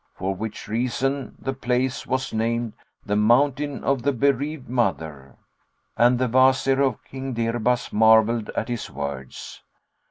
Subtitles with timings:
[0.15, 2.73] For which reason the place was named
[3.05, 5.37] the Mountain of the Bereaved Mother."
[5.95, 9.61] And the Wazir of King Dirbas marvelled at his words.